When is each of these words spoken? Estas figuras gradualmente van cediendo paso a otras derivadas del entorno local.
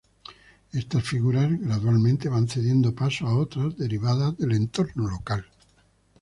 Estas 0.73 1.03
figuras 1.03 1.59
gradualmente 1.61 2.27
van 2.27 2.47
cediendo 2.47 2.95
paso 2.95 3.27
a 3.27 3.35
otras 3.35 3.77
derivadas 3.77 4.35
del 4.35 4.53
entorno 4.53 5.07
local. 5.07 5.45